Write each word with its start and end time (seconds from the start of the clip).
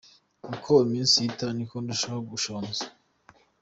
Uko 0.55 0.71
iminsi 0.85 1.13
ihita 1.19 1.47
niko 1.55 1.75
ndushaho 1.83 2.19
gushonga. 2.31 2.81